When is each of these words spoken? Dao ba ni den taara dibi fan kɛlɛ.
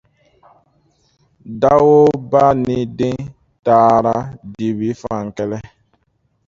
Dao 1.61 1.97
ba 2.31 2.43
ni 2.65 2.77
den 2.97 3.17
taara 3.65 4.15
dibi 4.55 4.89
fan 5.01 5.25
kɛlɛ. 5.35 5.57